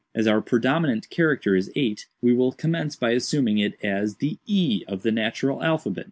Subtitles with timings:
[0.15, 4.83] As our predominant character is 8, we will commence by assuming it as the e
[4.87, 5.99] of the natural alphabet.